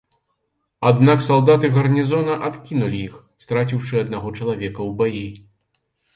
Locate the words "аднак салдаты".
0.91-1.69